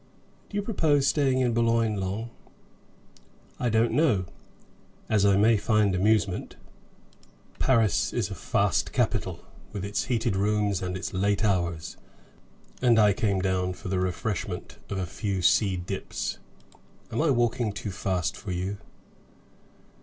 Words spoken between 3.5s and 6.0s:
"I don't know. As I may find